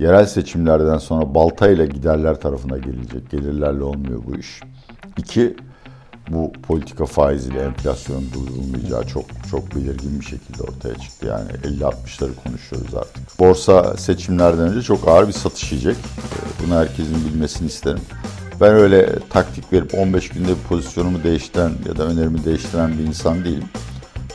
[0.00, 3.30] yerel seçimlerden sonra baltayla giderler tarafına gelecek.
[3.30, 4.60] Gelirlerle olmuyor bu iş.
[5.18, 5.56] İki,
[6.30, 11.26] bu politika faiziyle enflasyonun durdurulmayacağı çok çok belirgin bir şekilde ortaya çıktı.
[11.26, 13.38] Yani 50-60'ları konuşuyoruz artık.
[13.38, 15.96] Borsa seçimlerden önce çok ağır bir satış yiyecek.
[15.96, 18.02] Ee, bunu herkesin bilmesini isterim.
[18.60, 23.44] Ben öyle taktik verip 15 günde bir pozisyonumu değiştiren ya da önerimi değiştiren bir insan
[23.44, 23.68] değilim.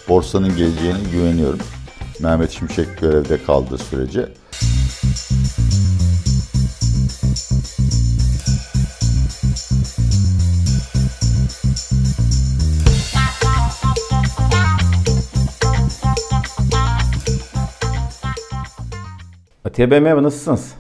[0.10, 1.60] Borsanın geleceğine güveniyorum.
[2.20, 4.30] Mehmet Şimşek görevde kaldığı sürece
[19.76, 20.76] Atiye Bey merhaba nasılsınız?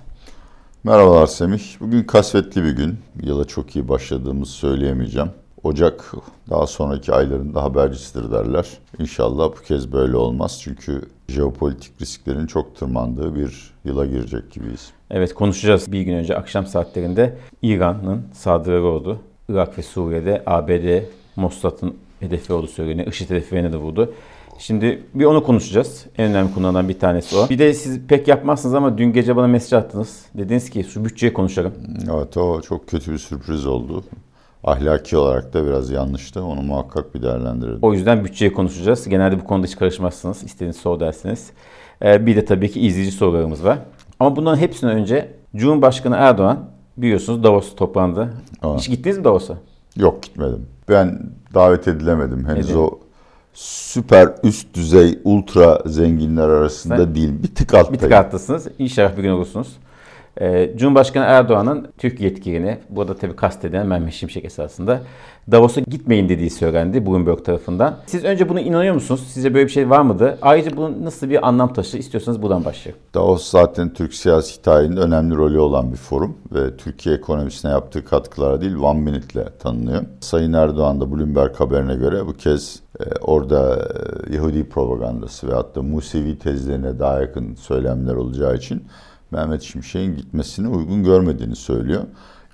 [0.84, 1.62] Merhabalar Semih.
[1.80, 2.98] Bugün kasvetli bir gün.
[3.24, 5.30] Yıla çok iyi başladığımızı söyleyemeyeceğim.
[5.64, 6.14] Ocak
[6.50, 8.68] daha sonraki aylarında habercisidir derler.
[9.00, 10.60] İnşallah bu kez böyle olmaz.
[10.64, 14.92] Çünkü jeopolitik risklerin çok tırmandığı bir yıla girecek gibiyiz.
[15.12, 15.92] Evet konuşacağız.
[15.92, 19.20] Bir gün önce akşam saatlerinde İran'ın saldırıları oldu.
[19.50, 21.04] Irak ve Suriye'de ABD
[21.36, 23.08] Mossad'ın hedefi olduğu söyleniyor.
[23.08, 24.14] IŞİD hedeflerine de vurdu.
[24.58, 26.06] Şimdi bir onu konuşacağız.
[26.18, 27.50] En önemli konulardan bir tanesi o.
[27.50, 30.26] Bir de siz pek yapmazsınız ama dün gece bana mesaj attınız.
[30.34, 31.74] Dediniz ki şu bütçeyi konuşalım.
[32.14, 34.04] Evet o çok kötü bir sürpriz oldu.
[34.64, 36.44] Ahlaki olarak da biraz yanlıştı.
[36.44, 37.80] Onu muhakkak bir değerlendirelim.
[37.82, 39.10] O yüzden bütçeyi konuşacağız.
[39.10, 40.44] Genelde bu konuda hiç karışmazsınız.
[40.44, 41.52] İstediğiniz soru dersiniz.
[42.04, 43.78] Ee, bir de tabii ki izleyici sorularımız var.
[44.20, 46.60] Ama bunların hepsinden önce Cumhurbaşkanı Erdoğan
[46.98, 48.34] biliyorsunuz Davos toplandı.
[48.66, 48.80] Evet.
[48.80, 49.58] Hiç gittiniz mi Davos'a?
[49.98, 50.68] Yok gitmedim.
[50.90, 51.20] Ben
[51.54, 52.46] davet edilemedim.
[52.48, 52.80] Henüz Edin.
[52.80, 53.00] o
[53.56, 57.32] süper üst düzey ultra zenginler arasında Sen- değil.
[57.44, 57.94] Bir tık alttayım.
[57.94, 58.68] Bir tık alttasınız.
[58.80, 59.68] İnşallah bir gün olursunuz.
[60.42, 65.02] Ee, Cumhurbaşkanı Erdoğan'ın Türk yetkilini, burada tabii kastedilen Mehmet Şimşek esasında,
[65.52, 67.98] Davos'a gitmeyin dediği söylendi Bloomberg tarafından.
[68.06, 69.24] Siz önce buna inanıyor musunuz?
[69.28, 70.38] Sizce böyle bir şey var mıydı?
[70.42, 73.02] Ayrıca bunun nasıl bir anlam taşı istiyorsanız buradan başlayalım.
[73.14, 78.62] Davos zaten Türk siyasi tarihinde önemli rolü olan bir forum ve Türkiye ekonomisine yaptığı katkılara
[78.62, 80.04] değil One Minute'le tanınıyor.
[80.20, 82.85] Sayın Erdoğan da Bloomberg haberine göre bu kez
[83.22, 83.90] orada
[84.30, 88.84] e, Yahudi propagandası ve hatta Musevi tezlerine daha yakın söylemler olacağı için
[89.32, 92.02] Mehmet Şimşek'in gitmesini uygun görmediğini söylüyor.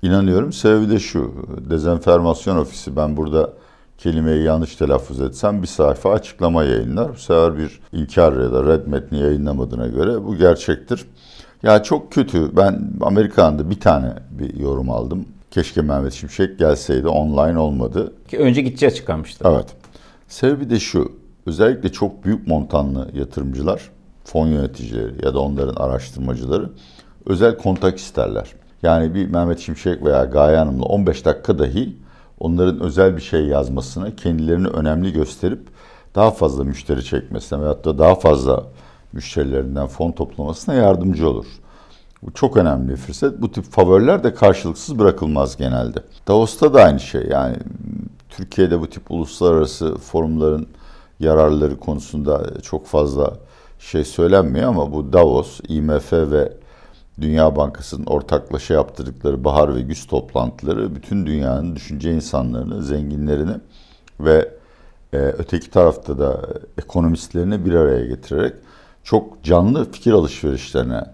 [0.02, 1.32] İnanıyorum sebebi de şu,
[1.70, 3.52] dezenformasyon ofisi ben burada
[3.98, 7.12] kelimeyi yanlış telaffuz etsem bir sayfa açıklama yayınlar.
[7.12, 11.06] Bu sefer bir inkar ya da red metni yayınlamadığına göre bu gerçektir.
[11.62, 12.56] Ya çok kötü.
[12.56, 15.24] Ben Amerikan'da bir tane bir yorum aldım.
[15.50, 18.12] Keşke Mehmet Şimşek gelseydi online olmadı.
[18.28, 19.48] Ki önce gideceği açıklanmıştı.
[19.48, 19.66] Evet.
[20.32, 21.12] Sebebi de şu.
[21.46, 23.90] Özellikle çok büyük montanlı yatırımcılar,
[24.24, 26.70] fon yöneticileri ya da onların araştırmacıları
[27.26, 28.52] özel kontak isterler.
[28.82, 31.96] Yani bir Mehmet Şimşek veya Gaye Hanım'la 15 dakika dahi
[32.40, 35.68] onların özel bir şey yazmasına, kendilerini önemli gösterip
[36.14, 38.64] daha fazla müşteri çekmesine veyahut da daha fazla
[39.12, 41.46] müşterilerinden fon toplamasına yardımcı olur.
[42.22, 43.42] Bu çok önemli bir fırsat.
[43.42, 45.98] Bu tip favoriler de karşılıksız bırakılmaz genelde.
[46.28, 47.26] Davos'ta da aynı şey.
[47.30, 47.56] Yani
[48.36, 50.66] Türkiye'de bu tip uluslararası forumların
[51.20, 53.38] yararları konusunda çok fazla
[53.78, 56.52] şey söylenmiyor ama bu Davos, IMF ve
[57.20, 63.56] Dünya Bankası'nın ortaklaşa yaptırdıkları bahar ve güz toplantıları bütün dünyanın düşünce insanlarını, zenginlerini
[64.20, 64.50] ve
[65.12, 66.40] e, öteki tarafta da
[66.78, 68.54] ekonomistlerini bir araya getirerek
[69.04, 71.04] çok canlı fikir alışverişlerine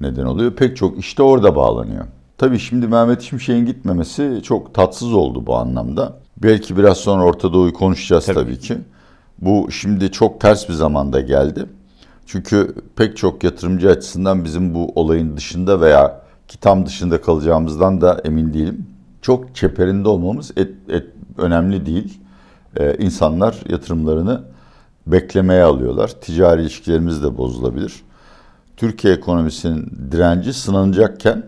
[0.00, 0.52] neden oluyor.
[0.52, 2.04] Pek çok işte orada bağlanıyor.
[2.38, 6.23] Tabii şimdi Mehmet Şimşek'in gitmemesi çok tatsız oldu bu anlamda.
[6.36, 8.34] Belki biraz sonra Orta Doğu'yu konuşacağız tabii.
[8.34, 8.58] Tabii.
[8.58, 8.78] ki.
[9.38, 11.66] Bu şimdi çok ters bir zamanda geldi.
[12.26, 18.20] Çünkü pek çok yatırımcı açısından bizim bu olayın dışında veya ki tam dışında kalacağımızdan da
[18.24, 18.86] emin değilim.
[19.22, 21.06] Çok çeperinde olmamız et, et,
[21.38, 22.20] önemli değil.
[22.76, 24.42] Ee, insanlar yatırımlarını
[25.06, 26.08] beklemeye alıyorlar.
[26.20, 28.02] Ticari ilişkilerimiz de bozulabilir.
[28.76, 31.46] Türkiye ekonomisinin direnci sınanacakken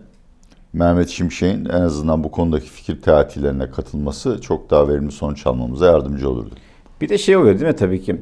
[0.76, 6.30] Mehmet Şimşek'in en azından bu konudaki fikir teatilerine katılması çok daha verimli sonuç almamıza yardımcı
[6.30, 6.54] olurdu.
[7.00, 8.16] Bir de şey oluyor değil mi tabii ki?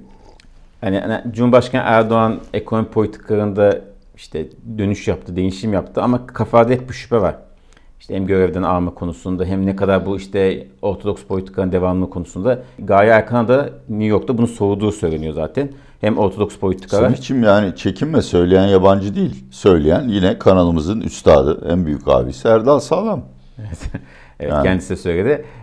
[0.81, 3.81] Hani, hani Cumhurbaşkanı Erdoğan ekonomi politikalarında
[4.17, 4.49] işte
[4.79, 7.37] dönüş yaptı, değişim yaptı ama kafada hep bir şüphe var.
[8.01, 12.63] İşte hem görevden alma konusunda hem ne kadar bu işte ortodoks politikanın devamlı konusunda.
[12.79, 15.73] Gaye Erkan'a da New York'ta bunu sorduğu söyleniyor zaten.
[16.05, 17.03] Hem ortodoks politikalar.
[17.03, 19.45] Semih'cim yani çekinme söyleyen yabancı değil.
[19.51, 23.25] Söyleyen yine kanalımızın üstadı, en büyük abisi Erdal Sağlam.
[23.59, 23.79] evet,
[24.41, 24.63] evet Yani.
[24.63, 25.45] kendisi de söyledi.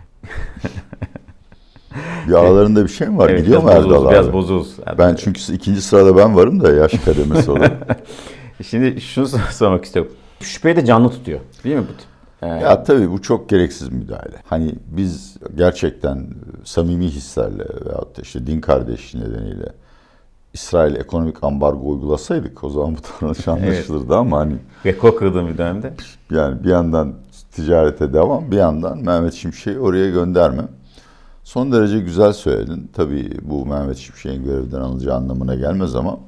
[2.27, 3.29] Bir aralarında bir şey mi var?
[3.29, 4.11] Evet, Gidiyor mu biraz Erdal abi?
[4.13, 4.75] Biraz bozuluz.
[4.97, 7.97] Ben çünkü ikinci sırada ben varım da yaş kademesi olarak.
[8.65, 10.11] Şimdi şunu sormak istiyorum.
[10.39, 11.39] Şüpheyi de canlı tutuyor.
[11.63, 11.97] Değil mi bu?
[11.97, 12.07] tip?
[12.41, 14.35] Ee, Ya tabii bu çok gereksiz müdahale.
[14.45, 16.27] Hani biz gerçekten
[16.63, 19.65] samimi hislerle veyahut da işte din kardeşliği nedeniyle
[20.53, 24.11] İsrail ekonomik ambargo uygulasaydık o zaman bu davranış anlaşılırdı evet.
[24.11, 24.55] ama hani
[24.85, 25.93] rekor kırdığım bir dönemde.
[26.31, 27.13] Yani bir yandan
[27.51, 30.63] ticarete devam, bir yandan Mehmet Şimşek'i oraya gönderme.
[31.43, 32.89] Son derece güzel söyledin.
[32.93, 36.19] Tabii bu Mehmet Şimşek'in görevden alınacağı anlamına gelmez ama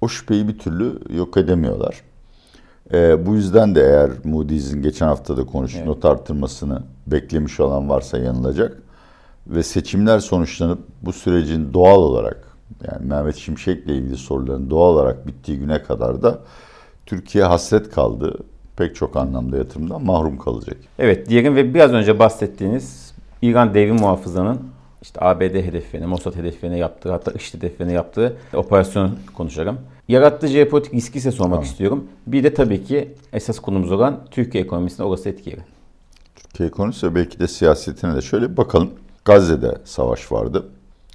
[0.00, 2.02] o şüpheyi bir türlü yok edemiyorlar.
[2.92, 5.88] E, bu yüzden de eğer Moody's'in geçen hafta da konuştuğu evet.
[5.88, 8.82] not arttırmasını beklemiş olan varsa yanılacak.
[9.46, 12.47] Ve seçimler sonuçlanıp bu sürecin doğal olarak
[12.86, 16.38] yani Mehmet Şimşek'le ilgili soruların doğal olarak bittiği güne kadar da
[17.06, 18.38] Türkiye hasret kaldı.
[18.76, 20.76] Pek çok anlamda yatırımdan mahrum kalacak.
[20.98, 24.60] Evet diyelim ve biraz önce bahsettiğiniz İran devrim muhafızanın
[25.02, 29.78] işte ABD hedeflerine, Mossad hedeflerine yaptığı hatta IŞİD hedeflerine yaptığı operasyon konuşalım.
[30.08, 31.64] Yarattığı jeopolitik riski ise sormak tamam.
[31.64, 32.04] istiyorum.
[32.26, 35.60] Bir de tabii ki esas konumuz olan Türkiye ekonomisine olası etkileri.
[36.34, 38.90] Türkiye ekonomisi ve belki de siyasetine de şöyle bir bakalım.
[39.24, 40.68] Gazze'de savaş vardı.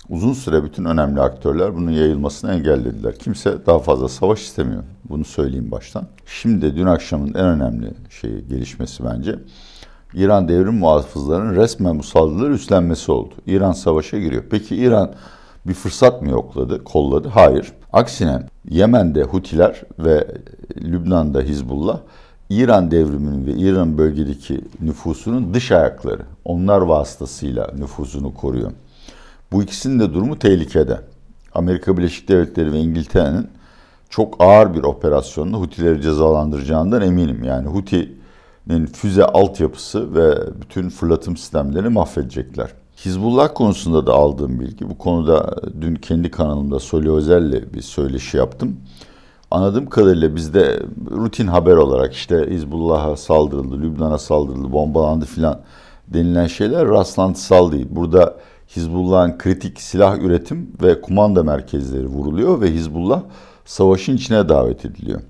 [0.09, 3.15] Uzun süre bütün önemli aktörler bunun yayılmasını engellediler.
[3.19, 4.83] Kimse daha fazla savaş istemiyor.
[5.09, 6.07] Bunu söyleyeyim baştan.
[6.25, 9.39] Şimdi dün akşamın en önemli şeyi gelişmesi bence
[10.13, 13.33] İran devrim muhafızlarının resmen bu saldırıları üstlenmesi oldu.
[13.47, 14.43] İran savaşa giriyor.
[14.49, 15.11] Peki İran
[15.67, 17.27] bir fırsat mı yokladı, kolladı?
[17.27, 17.73] Hayır.
[17.93, 18.39] Aksine
[18.69, 20.27] Yemen'de Hutiler ve
[20.81, 21.99] Lübnan'da Hizbullah
[22.49, 26.21] İran devriminin ve İran bölgedeki nüfusunun dış ayakları.
[26.45, 28.71] Onlar vasıtasıyla nüfusunu koruyor.
[29.53, 30.99] Bu ikisinin de durumu tehlikede.
[31.53, 33.47] Amerika Birleşik Devletleri ve İngiltere'nin
[34.09, 37.43] çok ağır bir operasyonla Hutileri cezalandıracağından eminim.
[37.43, 42.69] Yani Huti'nin füze altyapısı ve bütün fırlatım sistemlerini mahvedecekler.
[43.05, 48.77] Hizbullah konusunda da aldığım bilgi, bu konuda dün kendi kanalımda Soli Özel'le bir söyleşi yaptım.
[49.51, 50.79] Anladığım kadarıyla bizde
[51.11, 55.59] rutin haber olarak işte Hizbullah'a saldırıldı, Lübnan'a saldırıldı, bombalandı filan
[56.07, 57.87] denilen şeyler rastlantısal değil.
[57.89, 58.35] Burada
[58.75, 63.21] Hizbullah'ın kritik silah üretim ve kumanda merkezleri vuruluyor ve Hizbullah
[63.65, 65.21] savaşın içine davet ediliyor.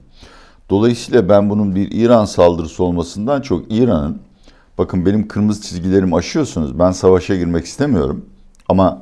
[0.70, 4.20] Dolayısıyla ben bunun bir İran saldırısı olmasından çok İran'ın
[4.78, 8.26] bakın benim kırmızı çizgilerimi aşıyorsunuz ben savaşa girmek istemiyorum
[8.70, 9.02] ama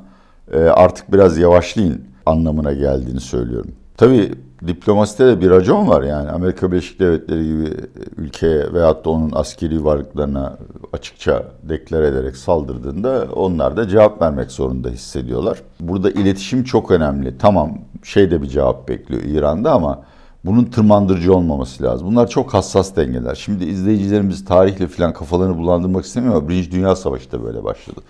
[0.51, 3.71] e, artık biraz yavaşlayın anlamına geldiğini söylüyorum.
[3.97, 4.31] Tabii
[4.67, 7.69] diplomaside de bir racon var yani Amerika Birleşik Devletleri gibi
[8.17, 10.57] ülkeye veyahut da onun askeri varlıklarına
[10.93, 15.61] açıkça deklar ederek saldırdığında onlar da cevap vermek zorunda hissediyorlar.
[15.79, 17.37] Burada iletişim çok önemli.
[17.37, 20.03] Tamam şey de bir cevap bekliyor İran'da ama
[20.45, 22.07] bunun tırmandırıcı olmaması lazım.
[22.07, 23.35] Bunlar çok hassas dengeler.
[23.35, 28.01] Şimdi izleyicilerimiz tarihle falan kafalarını bulandırmak istemiyor ama Birinci Dünya Savaşı da böyle başladı.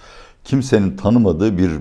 [0.44, 1.72] Kimsenin tanımadığı bir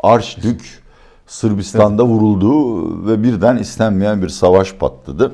[0.00, 0.82] arşdük
[1.30, 5.32] Sırbistan'da vuruldu ve birden istenmeyen bir savaş patladı.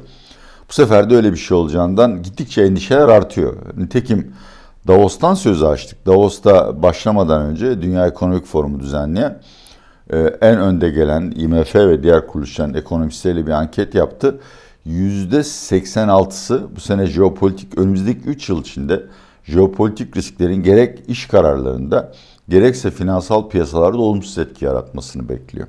[0.69, 3.57] Bu sefer de öyle bir şey olacağından gittikçe endişeler artıyor.
[3.77, 4.33] Nitekim
[4.87, 6.07] Davos'tan söz açtık.
[6.07, 9.41] Davos'ta başlamadan önce Dünya Ekonomik Forumu düzenleyen
[10.11, 14.41] e, en önde gelen IMF ve diğer kuruluşların ekonomistleriyle bir anket yaptı.
[14.87, 19.03] %86'sı bu sene jeopolitik önümüzdeki 3 yıl içinde
[19.45, 22.13] jeopolitik risklerin gerek iş kararlarında
[22.49, 25.67] gerekse finansal piyasalarda olumsuz etki yaratmasını bekliyor.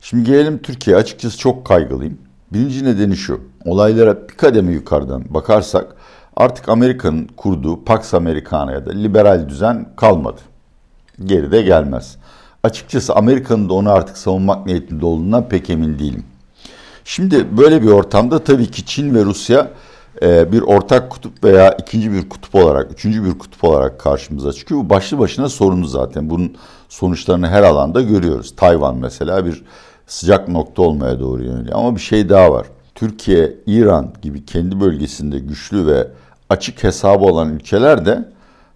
[0.00, 0.96] Şimdi gelelim Türkiye.
[0.96, 2.18] Açıkçası çok kaygılıyım.
[2.52, 3.40] Birinci nedeni şu.
[3.64, 5.96] Olaylara bir kademe yukarıdan bakarsak
[6.36, 10.40] artık Amerika'nın kurduğu Pax Americana ya da liberal düzen kalmadı.
[11.24, 12.16] Geride gelmez.
[12.62, 16.24] Açıkçası Amerika'nın da onu artık savunmak niyetinde olduğundan pek emin değilim.
[17.04, 19.70] Şimdi böyle bir ortamda tabii ki Çin ve Rusya
[20.22, 24.80] e, bir ortak kutup veya ikinci bir kutup olarak, üçüncü bir kutup olarak karşımıza çıkıyor.
[24.80, 26.30] Bu başlı başına sorunu zaten.
[26.30, 26.56] Bunun
[26.88, 28.56] sonuçlarını her alanda görüyoruz.
[28.56, 29.62] Tayvan mesela bir
[30.10, 31.78] sıcak nokta olmaya doğru yöneliyor.
[31.78, 32.66] Ama bir şey daha var.
[32.94, 36.08] Türkiye, İran gibi kendi bölgesinde güçlü ve
[36.48, 38.28] açık hesabı olan ülkeler de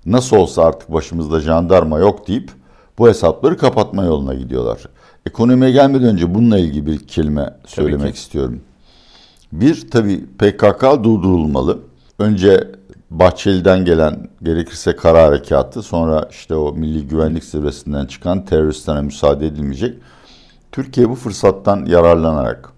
[0.06, 2.50] nasıl olsa artık başımızda jandarma yok deyip
[2.98, 4.78] bu hesapları kapatma yoluna gidiyorlar.
[5.26, 8.60] Ekonomiye gelmeden önce bununla ilgili bir kelime söylemek istiyorum.
[9.52, 11.78] Bir, tabii PKK durdurulmalı.
[12.18, 12.70] Önce
[13.10, 19.98] Bahçeli'den gelen gerekirse kara harekatı, sonra işte o Milli Güvenlik Zirvesi'nden çıkan teröristlere müsaade edilmeyecek.
[20.74, 22.72] Türkiye bu fırsattan yararlanarak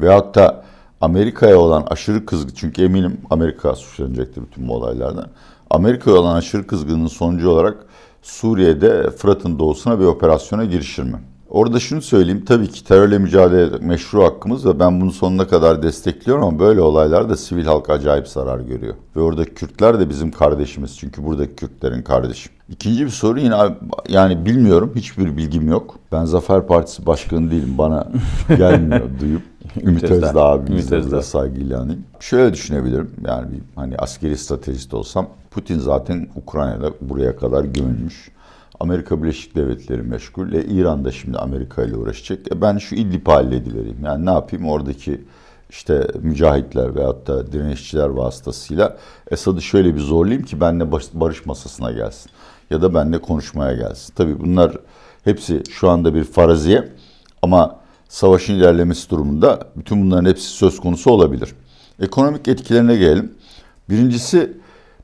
[0.00, 0.64] veyahut da
[1.00, 5.26] Amerika'ya olan aşırı kızgın, çünkü eminim Amerika suçlanacaktır bütün bu olaylardan.
[5.70, 7.76] Amerika'ya olan aşırı kızgınlığın sonucu olarak
[8.22, 11.18] Suriye'de Fırat'ın doğusuna bir operasyona girişir mi?
[11.48, 12.44] Orada şunu söyleyeyim.
[12.44, 17.36] Tabii ki terörle mücadele meşru hakkımız ve ben bunu sonuna kadar destekliyorum ama böyle olaylarda
[17.36, 18.94] sivil halk acayip zarar görüyor.
[19.16, 20.98] Ve orada Kürtler de bizim kardeşimiz.
[20.98, 22.50] Çünkü buradaki Kürtlerin kardeşi.
[22.68, 23.54] İkinci bir soru yine
[24.08, 24.92] yani bilmiyorum.
[24.96, 25.98] Hiçbir bilgim yok.
[26.12, 27.74] Ben Zafer Partisi başkanı değilim.
[27.78, 28.08] Bana
[28.48, 29.42] gelmiyor duyup.
[29.82, 32.04] Ümit Özdağ abimizle de saygıyla anayım.
[32.20, 33.10] Şöyle düşünebilirim.
[33.26, 38.30] Yani bir hani askeri stratejist olsam Putin zaten Ukrayna'da buraya kadar gömülmüş.
[38.80, 40.52] Amerika Birleşik Devletleri meşgul.
[40.52, 42.52] E, İran da şimdi Amerika ile uğraşacak.
[42.52, 44.04] E, ben şu İdlib'i halledivereyim.
[44.04, 45.20] Yani ne yapayım oradaki
[45.70, 48.96] işte mücahitler veyahut da direnişçiler vasıtasıyla
[49.30, 52.30] Esad'ı şöyle bir zorlayayım ki benle barış masasına gelsin.
[52.70, 54.14] Ya da benle konuşmaya gelsin.
[54.16, 54.76] Tabii bunlar
[55.24, 56.88] hepsi şu anda bir faraziye
[57.42, 61.54] ama savaşın ilerlemesi durumunda bütün bunların hepsi söz konusu olabilir.
[62.00, 63.32] Ekonomik etkilerine gelelim.
[63.90, 64.58] Birincisi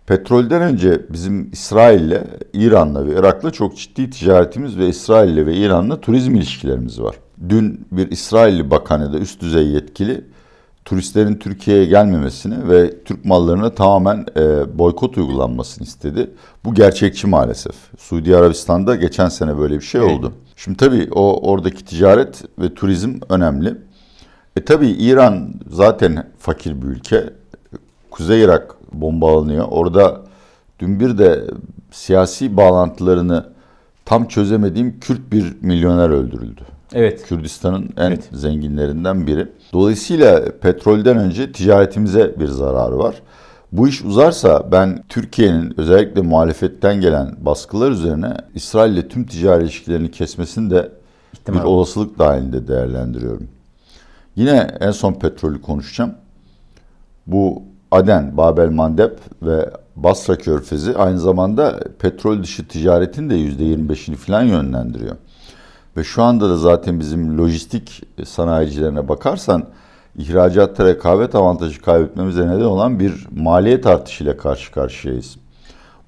[0.07, 6.35] petrolden önce bizim İsrail'le, İran'la ve Irak'la çok ciddi ticaretimiz ve İsrail'le ve İran'la turizm
[6.35, 7.17] ilişkilerimiz var.
[7.49, 10.25] Dün bir İsrailli bakan ya da üst düzey yetkili
[10.85, 16.31] turistlerin Türkiye'ye gelmemesini ve Türk mallarına tamamen e, boykot uygulanmasını istedi.
[16.65, 17.75] Bu gerçekçi maalesef.
[17.99, 20.11] Suudi Arabistan'da geçen sene böyle bir şey evet.
[20.11, 20.33] oldu.
[20.57, 23.75] Şimdi tabii o oradaki ticaret ve turizm önemli.
[24.57, 27.31] E tabii İran zaten fakir bir ülke.
[28.11, 29.67] Kuzey Irak bombalanıyor.
[29.71, 30.21] Orada
[30.79, 31.45] dün bir de
[31.91, 33.47] siyasi bağlantılarını
[34.05, 36.61] tam çözemediğim Kürt bir milyoner öldürüldü.
[36.93, 37.23] Evet.
[37.27, 38.29] Kürdistan'ın en evet.
[38.33, 39.49] zenginlerinden biri.
[39.73, 43.23] Dolayısıyla petrolden önce ticaretimize bir zararı var.
[43.73, 50.11] Bu iş uzarsa ben Türkiye'nin özellikle muhalefetten gelen baskılar üzerine İsrail ile tüm ticari ilişkilerini
[50.11, 50.93] kesmesini de
[51.33, 51.61] İhtimal.
[51.61, 53.49] bir olasılık dahilinde değerlendiriyorum.
[54.37, 56.15] Yine en son petrolü konuşacağım.
[57.27, 57.63] Bu
[57.95, 59.11] Aden, Babel Mandeb
[59.43, 65.17] ve Basra Körfezi aynı zamanda petrol dışı ticaretin de %25'ini falan yönlendiriyor.
[65.97, 69.65] Ve şu anda da zaten bizim lojistik sanayicilerine bakarsan
[70.19, 75.37] ihracatta rekabet avantajı kaybetmemize neden olan bir maliyet artışıyla karşı karşıyayız.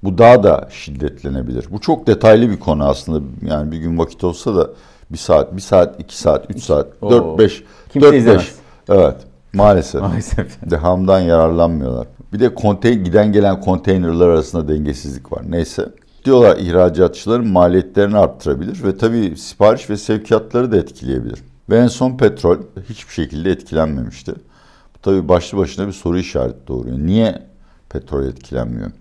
[0.03, 1.65] Bu daha da şiddetlenebilir.
[1.71, 3.25] Bu çok detaylı bir konu aslında.
[3.49, 4.69] Yani bir gün vakit olsa da
[5.11, 7.63] bir saat, bir saat, iki saat, üç saat, dört, beş,
[8.01, 8.51] dört, beş.
[8.89, 9.15] Evet.
[9.53, 10.01] Maalesef.
[10.01, 10.71] Maalesef.
[10.71, 12.07] Dehamdan yararlanmıyorlar.
[12.33, 15.41] Bir de konteyn giden gelen konteynerler arasında dengesizlik var.
[15.49, 15.89] Neyse.
[16.25, 21.39] Diyorlar ihracatçıların maliyetlerini arttırabilir ve tabii sipariş ve sevkiyatları da etkileyebilir.
[21.69, 22.57] Ve en son petrol
[22.89, 24.31] hiçbir şekilde etkilenmemişti.
[24.95, 26.97] Bu tabii başlı başına bir soru işareti doğuruyor.
[26.97, 27.43] Niye
[27.89, 28.91] petrol etkilenmiyor?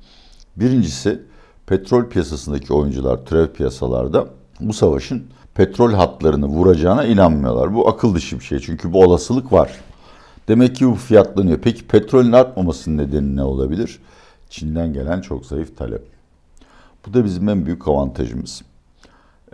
[0.56, 1.22] Birincisi
[1.66, 4.26] petrol piyasasındaki oyuncular türev piyasalarda
[4.60, 5.24] bu savaşın
[5.54, 7.74] petrol hatlarını vuracağına inanmıyorlar.
[7.74, 9.70] Bu akıl dışı bir şey çünkü bu olasılık var.
[10.48, 11.58] Demek ki bu fiyatlanıyor.
[11.58, 13.98] Peki petrolün artmamasının nedeni ne olabilir?
[14.50, 16.02] Çin'den gelen çok zayıf talep.
[17.06, 18.62] Bu da bizim en büyük avantajımız.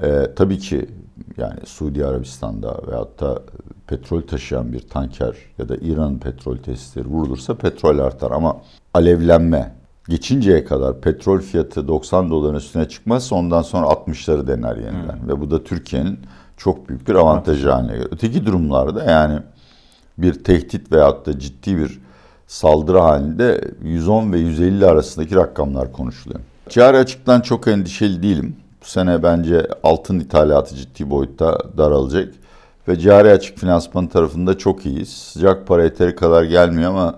[0.02, 0.88] Ee, tabii ki
[1.36, 3.42] yani Suudi Arabistan'da veyahut da
[3.86, 8.56] petrol taşıyan bir tanker ya da İran petrol tesisleri vurulursa petrol artar ama
[8.94, 9.74] alevlenme
[10.08, 15.20] geçinceye kadar petrol fiyatı 90 doların üstüne çıkmazsa ondan sonra 60'ları dener yeniden.
[15.20, 15.28] Hmm.
[15.28, 16.18] Ve bu da Türkiye'nin
[16.56, 18.08] çok büyük bir avantajı haline geliyor.
[18.12, 19.38] Öteki durumlarda yani
[20.18, 22.00] bir tehdit veyahut da ciddi bir
[22.46, 26.40] saldırı halinde 110 ve 150 arasındaki rakamlar konuşuluyor.
[26.68, 28.56] Cari açıktan çok endişeli değilim.
[28.82, 32.34] Bu sene bence altın ithalatı ciddi boyutta daralacak.
[32.88, 35.08] Ve cari açık finansman tarafında çok iyiyiz.
[35.08, 37.16] Sıcak para yeteri kadar gelmiyor ama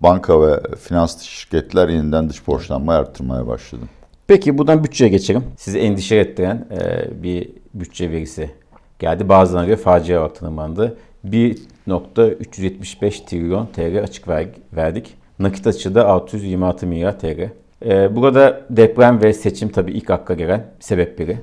[0.00, 3.82] banka ve finans şirketler yeniden dış borçlanmayı arttırmaya başladı.
[4.26, 5.44] Peki buradan bütçeye geçelim.
[5.56, 8.50] Sizi endişe ettiren e, bir bütçe verisi
[8.98, 9.28] geldi.
[9.28, 10.96] Bazılarına göre facia tanımlandı.
[11.88, 14.28] 1.375 trilyon TL açık
[14.76, 15.14] verdik.
[15.38, 17.50] Nakit açıda 626 milyar TL.
[17.84, 21.38] Ee, burada deprem ve seçim tabii ilk hakka gelen sebepleri.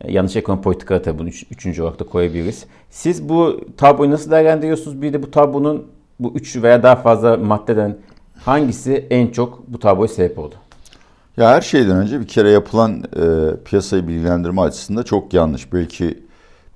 [0.00, 2.64] Ee, yanlış ekonomi politikaları tabii bunu üç, üçüncü olarak da koyabiliriz.
[2.90, 5.02] Siz bu tabloyu nasıl değerlendiriyorsunuz?
[5.02, 5.86] Bir de bu tablonun
[6.20, 7.96] bu üç veya daha fazla maddeden
[8.44, 10.54] hangisi en çok bu tabloya sebep oldu?
[11.36, 15.72] Ya her şeyden önce bir kere yapılan e, piyasayı bilgilendirme açısında çok yanlış.
[15.72, 16.18] Belki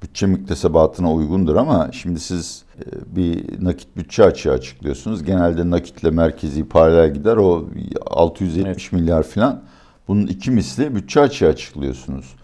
[0.05, 5.25] bütçe müktesebatına uygundur ama şimdi siz e, bir nakit bütçe açığı açıklıyorsunuz.
[5.25, 7.37] Genelde nakitle merkezi paralel gider.
[7.37, 7.69] O
[8.07, 8.93] 670 evet.
[8.93, 9.63] milyar falan.
[10.09, 12.35] Bunun iki misli bütçe açığı açıklıyorsunuz.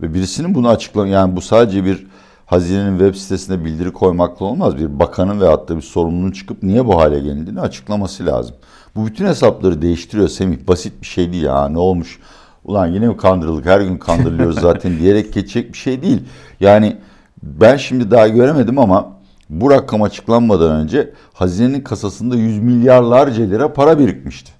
[0.00, 2.06] Ve birisinin bunu açıkla yani bu sadece bir
[2.46, 4.76] hazinenin web sitesine bildiri koymakla olmaz.
[4.76, 8.56] Bir bakanın ve hatta bir sorumlunun çıkıp niye bu hale geldiğini açıklaması lazım.
[8.96, 10.68] Bu bütün hesapları değiştiriyor Semih.
[10.68, 11.68] Basit bir şey değil ya.
[11.68, 12.18] Ne olmuş?
[12.64, 13.66] Ulan yine mi kandırıldık?
[13.66, 16.22] Her gün kandırılıyoruz zaten diyerek geçecek bir şey değil.
[16.60, 16.96] Yani
[17.42, 19.16] ben şimdi daha göremedim ama
[19.50, 24.52] bu rakam açıklanmadan önce hazinenin kasasında yüz milyarlarca lira para birikmişti.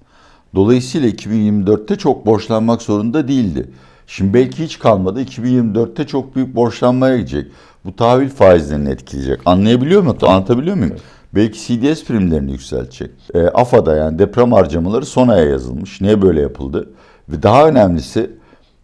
[0.55, 3.71] Dolayısıyla 2024'te çok borçlanmak zorunda değildi.
[4.07, 5.21] Şimdi belki hiç kalmadı.
[5.21, 7.51] 2024'te çok büyük borçlanmaya gidecek.
[7.85, 9.39] Bu tahvil faizlerini etkileyecek.
[9.45, 10.17] Anlayabiliyor muyum?
[10.21, 10.91] Anlatabiliyor muyum?
[10.91, 11.01] Evet.
[11.35, 13.11] Belki CDS primlerini yükseltecek.
[13.33, 16.01] E, AFA'da yani deprem harcamaları son aya yazılmış.
[16.01, 16.89] Niye böyle yapıldı?
[17.29, 18.31] Ve daha önemlisi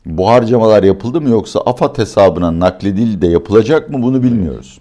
[0.05, 4.79] bu harcamalar yapıldı mı yoksa AFAD hesabına nakledildi de yapılacak mı bunu bilmiyoruz.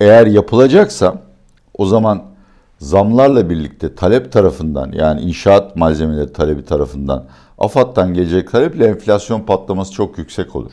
[0.00, 1.22] Eğer yapılacaksa
[1.78, 2.22] o zaman
[2.78, 7.24] zamlarla birlikte talep tarafından yani inşaat malzemeleri talebi tarafından
[7.58, 10.72] AFAD'dan gelecek taleple enflasyon patlaması çok yüksek olur.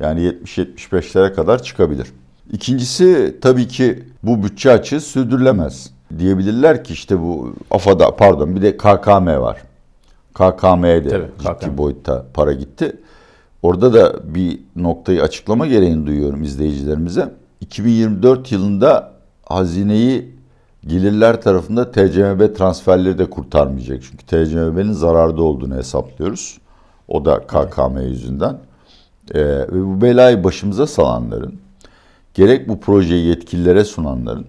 [0.00, 2.12] Yani 70-75'lere kadar çıkabilir.
[2.52, 5.90] İkincisi tabii ki bu bütçe açığı sürdürülemez.
[6.18, 9.62] Diyebilirler ki işte bu AFAD'a pardon bir de KKM var.
[10.34, 11.78] KKM'ye de Tabii, ciddi KKM.
[11.78, 12.96] boyutta para gitti.
[13.66, 17.28] Orada da bir noktayı açıklama gereğini duyuyorum izleyicilerimize.
[17.60, 20.34] 2024 yılında hazineyi
[20.86, 24.02] gelirler tarafında TCMB transferleri de kurtarmayacak.
[24.02, 26.58] Çünkü TCMB'nin zararda olduğunu hesaplıyoruz.
[27.08, 28.58] O da KKM yüzünden.
[29.34, 31.54] Ee, ve bu belayı başımıza salanların,
[32.34, 34.46] gerek bu projeyi yetkililere sunanların,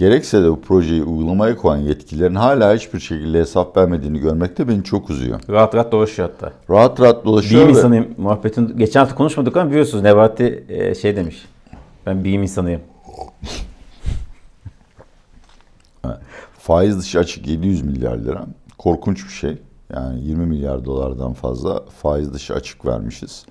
[0.00, 4.84] gerekse de bu projeyi uygulamaya koyan yetkililerin hala hiçbir şekilde hesap vermediğini görmek de beni
[4.84, 5.40] çok üzüyor.
[5.48, 6.52] Rahat rahat dolaşıyor hatta.
[6.70, 8.76] Rahat rahat dolaşıyor Bilim insanıyım muhabbetin.
[8.76, 11.46] Geçen hafta konuşmadık ama biliyorsunuz Nebati e, şey demiş.
[12.06, 12.80] Ben bilim insanıyım.
[16.58, 18.46] faiz dışı açık 700 milyar lira.
[18.78, 19.58] Korkunç bir şey.
[19.94, 23.46] Yani 20 milyar dolardan fazla faiz dışı açık vermişiz.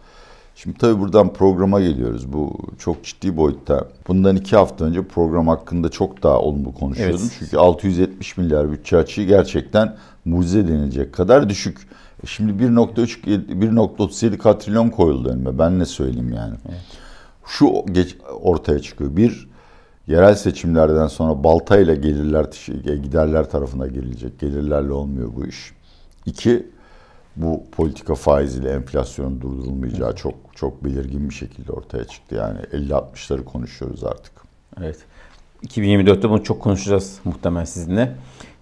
[0.63, 2.33] Şimdi tabii buradan programa geliyoruz.
[2.33, 3.87] Bu çok ciddi boyutta.
[4.07, 7.19] Bundan iki hafta önce program hakkında çok daha olumlu konuşuyordum.
[7.21, 7.35] Evet.
[7.39, 11.87] Çünkü 670 milyar bütçe açığı gerçekten mucize denilecek kadar düşük.
[12.23, 15.59] E Şimdi 1.3 1.37 katrilyon koyuldu önüme.
[15.59, 16.55] Ben ne söyleyeyim yani.
[17.45, 19.15] Şu geç, ortaya çıkıyor.
[19.15, 19.49] Bir,
[20.07, 22.45] yerel seçimlerden sonra baltayla gelirler
[23.03, 24.39] giderler tarafına girilecek.
[24.39, 25.73] Gelirlerle olmuyor bu iş.
[26.25, 26.65] İki,
[27.35, 32.35] bu politika faiziyle enflasyonun durdurulmayacağı çok çok belirgin bir şekilde ortaya çıktı.
[32.35, 34.33] Yani 50-60'ları konuşuyoruz artık.
[34.79, 34.97] Evet.
[35.67, 38.15] 2024'te bunu çok konuşacağız muhtemelen sizinle.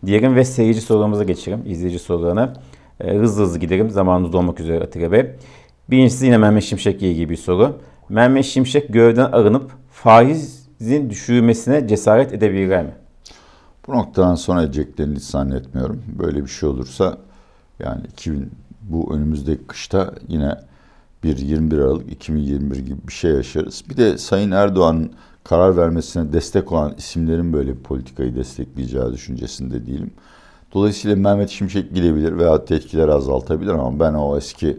[0.06, 1.64] Diyelim ve seyirci sorularımıza geçelim.
[1.66, 2.54] izleyici sorularına.
[3.00, 3.90] E, hızlı hızlı gidelim.
[3.90, 5.32] Zamanımız dolmak üzere Atilla Bey.
[5.90, 7.78] Birincisi yine Mehmet Şimşek'le ilgili bir soru.
[8.10, 12.92] Mehmet Şimşek görevden arınıp faizin düşürülmesine cesaret edebilirler mi?
[13.88, 16.04] Bu noktadan sonra edeceklerini hiç zannetmiyorum.
[16.20, 17.18] Böyle bir şey olursa
[17.80, 20.56] yani 2000 bu önümüzdeki kışta yine
[21.24, 23.84] bir 21 Aralık 2021 gibi bir şey yaşarız.
[23.90, 25.12] Bir de Sayın Erdoğan'ın
[25.44, 30.12] karar vermesine destek olan isimlerin böyle bir politikayı destekleyeceği düşüncesinde değilim.
[30.74, 34.78] Dolayısıyla Mehmet Şimşek gidebilir veya etkileri azaltabilir ama ben o eski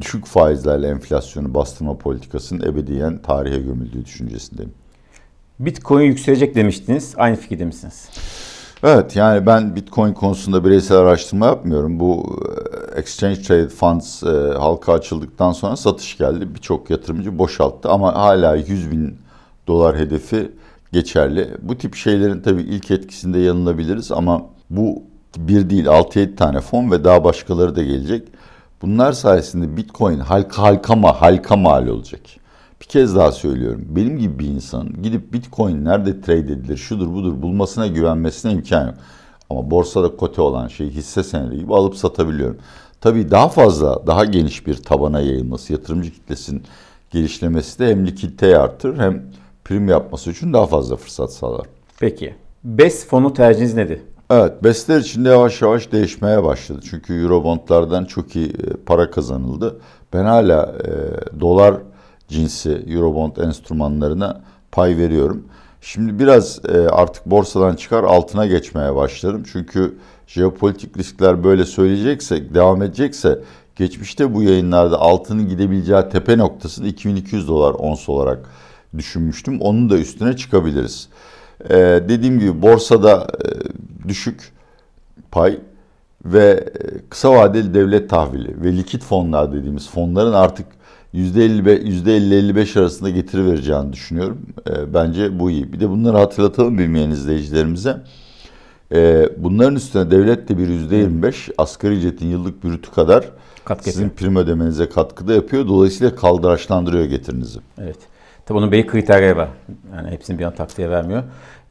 [0.00, 4.72] düşük faizlerle enflasyonu bastırma politikasının ebediyen tarihe gömüldüğü düşüncesindeyim.
[5.58, 7.14] Bitcoin yükselecek demiştiniz.
[7.16, 8.08] Aynı fikirde misiniz?
[8.88, 12.00] Evet yani ben Bitcoin konusunda bireysel araştırma yapmıyorum.
[12.00, 12.40] Bu
[12.96, 14.26] e, Exchange Trade Funds e,
[14.58, 16.54] halka açıldıktan sonra satış geldi.
[16.54, 19.18] Birçok yatırımcı boşalttı ama hala 100 bin
[19.66, 20.52] dolar hedefi
[20.92, 21.50] geçerli.
[21.62, 25.02] Bu tip şeylerin tabii ilk etkisinde yanılabiliriz ama bu
[25.36, 28.28] bir değil 6-7 tane fon ve daha başkaları da gelecek.
[28.82, 32.20] Bunlar sayesinde Bitcoin halka halka ma halka mal olacak.
[32.80, 33.84] Bir kez daha söylüyorum.
[33.88, 38.94] Benim gibi bir insanın gidip Bitcoin nerede trade edilir, şudur budur bulmasına güvenmesine imkan yok.
[39.50, 42.58] Ama borsada kote olan şeyi hisse senedi gibi alıp satabiliyorum.
[43.00, 46.62] Tabii daha fazla, daha geniş bir tabana yayılması, yatırımcı kitlesinin
[47.10, 49.22] gelişlemesi de hem likiditeyi artırır hem
[49.64, 51.66] prim yapması için daha fazla fırsat sağlar.
[52.00, 52.34] Peki.
[52.64, 54.00] BES fonu tercihiniz nedir?
[54.30, 56.80] Evet, BES'ler içinde yavaş yavaş değişmeye başladı.
[56.90, 59.80] Çünkü Eurobondlardan çok iyi e, para kazanıldı.
[60.12, 60.90] Ben hala e,
[61.40, 61.74] dolar
[62.28, 64.40] cinsi Eurobond enstrümanlarına
[64.72, 65.44] pay veriyorum.
[65.80, 69.42] Şimdi biraz e, artık borsadan çıkar altına geçmeye başladım.
[69.52, 73.38] Çünkü jeopolitik riskler böyle söyleyecekse, devam edecekse
[73.76, 78.38] geçmişte bu yayınlarda altının gidebileceği tepe noktasını 2200 dolar ons olarak
[78.96, 79.60] düşünmüştüm.
[79.60, 81.08] Onun da üstüne çıkabiliriz.
[81.70, 81.74] Ee,
[82.08, 83.48] dediğim gibi borsada e,
[84.08, 84.52] düşük
[85.30, 85.58] pay
[86.24, 90.66] ve e, kısa vadeli devlet tahvili ve likit fonlar dediğimiz fonların artık
[91.16, 94.38] %50-55 arasında getiri vereceğini düşünüyorum.
[94.70, 95.72] E, bence bu iyi.
[95.72, 97.96] Bir de bunları hatırlatalım bilmeyen izleyicilerimize.
[98.94, 103.24] E, bunların üstüne devlet de bir %25 asgari ücretin yıllık bürütü kadar
[103.64, 104.18] Katkı sizin yapıyor.
[104.18, 105.68] prim ödemenize katkıda yapıyor.
[105.68, 107.58] Dolayısıyla kaldıraçlandırıyor getirinizi.
[107.78, 107.98] Evet.
[108.46, 109.48] Tabii onun belli kriterleri var.
[109.96, 111.22] Yani hepsini bir an taktiğe vermiyor.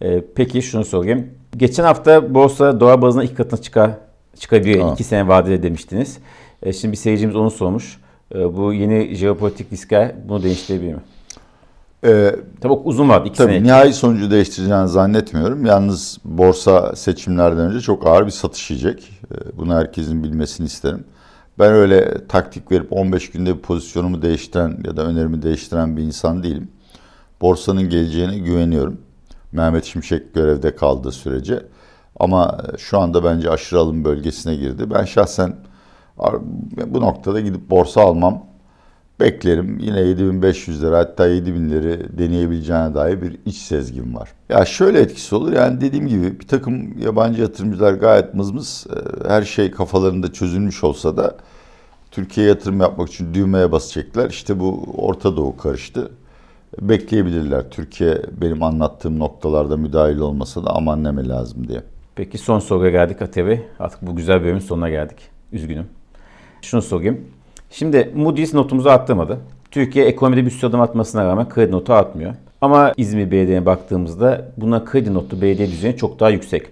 [0.01, 1.27] Ee, peki şunu sorayım.
[1.58, 3.91] Geçen hafta borsa dolar bazında iki katına çıkar,
[4.39, 4.79] çıkabiliyor.
[4.79, 4.93] Tamam.
[4.93, 6.17] iki sene vadede demiştiniz.
[6.63, 7.99] Ee, şimdi bir seyircimiz onu sormuş.
[8.36, 11.02] Ee, bu yeni jeopolitik riskler bunu değiştirebilir mi?
[12.06, 13.63] Ee, Tabii uzun iki Tabii sene.
[13.63, 15.65] nihai sonucu değiştireceğini zannetmiyorum.
[15.65, 19.12] Yalnız borsa seçimlerden önce çok ağır bir satış yiyecek.
[19.32, 21.04] Ee, Bunu herkesin bilmesini isterim.
[21.60, 26.43] Ben öyle taktik verip 15 günde bir pozisyonumu değiştiren ya da önerimi değiştiren bir insan
[26.43, 26.67] değilim.
[27.41, 28.98] Borsanın geleceğine güveniyorum.
[29.52, 31.63] Mehmet Şimşek görevde kaldığı sürece.
[32.19, 34.89] Ama şu anda bence aşırı alım bölgesine girdi.
[34.93, 35.56] Ben şahsen
[36.88, 38.45] bu noktada gidip borsa almam.
[39.19, 39.80] Beklerim.
[39.80, 44.30] Yine 7500 lira hatta 7000'leri deneyebileceğine dair bir iç sezgim var.
[44.49, 45.54] Ya şöyle etkisi olur.
[45.54, 48.88] Yani dediğim gibi bir takım yabancı yatırımcılar gayet mızmız.
[48.89, 51.36] e, Her şey kafalarında çözülmüş olsa da
[52.12, 54.30] Türkiye'ye yatırım yapmak için düğmeye basacaklar.
[54.30, 56.12] İşte bu Orta Doğu karıştı.
[56.82, 57.69] Bekleyebilirler.
[57.69, 61.84] Türkiye benim anlattığım noktalarda müdahil olmasa da aman neme lazım diye.
[62.15, 65.17] Peki son soruya geldik Ate Artık bu güzel bölümün sonuna geldik.
[65.51, 65.86] Üzgünüm.
[66.65, 67.21] Şunu sorayım.
[67.71, 69.38] Şimdi Moody's notumuzu arttırmadı.
[69.71, 72.34] Türkiye ekonomide bir sürü adım atmasına rağmen kredi notu artmıyor.
[72.62, 76.67] Ama İzmir Belediye'ye baktığımızda buna kredi notlu belediye düzeni çok daha yüksek.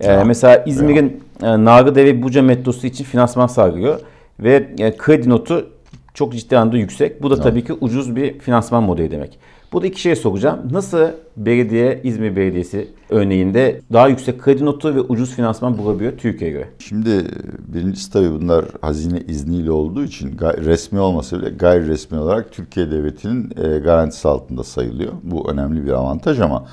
[0.00, 4.00] Ee, mesela İzmir'in e, Nargıdere Buca metrosu için finansman sağlıyor
[4.40, 5.66] ve e, kredi notu
[6.14, 7.22] çok ciddi anlamda yüksek.
[7.22, 9.38] Bu da tabii ki ucuz bir finansman modeli demek.
[9.72, 10.60] Burada iki şey soracağım.
[10.70, 10.98] Nasıl
[11.36, 16.68] belediye, İzmir Belediyesi örneğinde daha yüksek kredi notu ve ucuz finansman bulabiliyor Türkiye'ye göre?
[16.78, 17.24] Şimdi
[17.68, 23.52] birincisi tabii bunlar hazine izniyle olduğu için resmi olmasa bile gayri resmi olarak Türkiye Devleti'nin
[23.56, 25.12] e, garantisi altında sayılıyor.
[25.22, 26.66] Bu önemli bir avantaj ama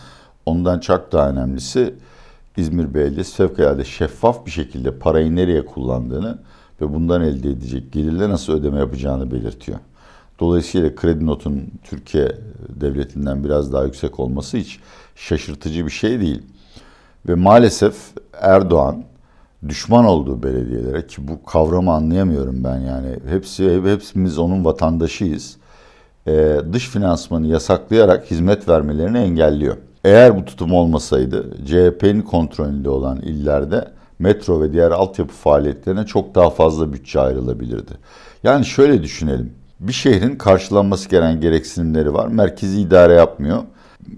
[0.46, 1.94] ondan çok daha önemlisi
[2.58, 6.38] İzmir Belediyesi fevkalade şeffaf bir şekilde parayı nereye kullandığını
[6.82, 9.80] ve bundan elde edecek gelirle nasıl ödeme yapacağını belirtiyor.
[10.40, 12.32] Dolayısıyla kredi notun Türkiye
[12.82, 14.80] devletinden biraz daha yüksek olması hiç
[15.16, 16.42] şaşırtıcı bir şey değil.
[17.28, 17.96] Ve maalesef
[18.42, 19.04] Erdoğan
[19.68, 25.58] düşman olduğu belediyelere ki bu kavramı anlayamıyorum ben yani hepsi hepimiz onun vatandaşıyız.
[26.28, 29.78] Ee, dış finansmanı yasaklayarak hizmet vermelerini engelliyor.
[30.04, 33.88] Eğer bu tutum olmasaydı CHP'nin kontrolünde olan illerde
[34.20, 37.92] metro ve diğer altyapı faaliyetlerine çok daha fazla bütçe ayrılabilirdi.
[38.44, 39.54] Yani şöyle düşünelim.
[39.80, 42.28] Bir şehrin karşılanması gereken gereksinimleri var.
[42.28, 43.64] Merkezi idare yapmıyor.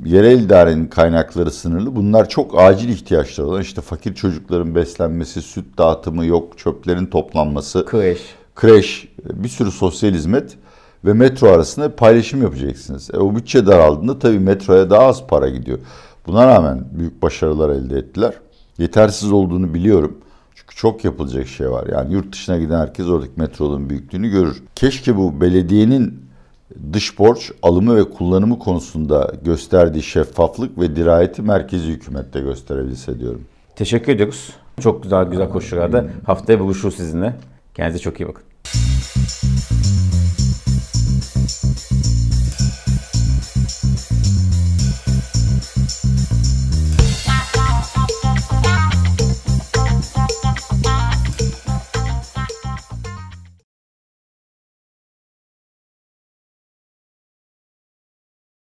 [0.06, 1.96] Yerel idarenin kaynakları sınırlı.
[1.96, 8.20] Bunlar çok acil ihtiyaçlar olan işte fakir çocukların beslenmesi, süt dağıtımı yok, çöplerin toplanması, kreş,
[8.56, 10.58] kreş, bir sürü sosyal hizmet
[11.06, 13.10] ve metro arasında paylaşım yapacaksınız.
[13.14, 15.80] E, o bütçe daraldığında tabii metroya daha az para gidiyor.
[16.28, 18.34] Buna rağmen büyük başarılar elde ettiler.
[18.78, 20.18] Yetersiz olduğunu biliyorum.
[20.76, 21.88] Çok yapılacak şey var.
[21.88, 24.64] Yani yurt dışına giden herkes oradaki metronun büyüklüğünü görür.
[24.76, 26.26] Keşke bu belediyenin
[26.94, 33.42] dış borç alımı ve kullanımı konusunda gösterdiği şeffaflık ve dirayeti merkezi hükümette gösterebilse diyorum.
[33.76, 34.54] Teşekkür ediyoruz.
[34.80, 37.36] Çok güzel güzel koşullarda haftaya buluşuruz sizinle.
[37.74, 38.44] Kendinize çok iyi bakın.